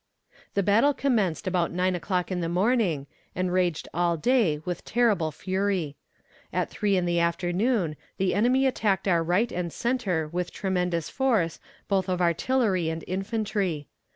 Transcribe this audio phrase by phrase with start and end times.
[0.55, 3.05] The battle commenced about nine o'clock in the morning,
[3.35, 5.95] and raged all day with terrible fury.
[6.51, 11.59] At three in the afternoon the enemy attacked our right and center with tremendous force
[11.87, 13.89] both of artillery and infantry.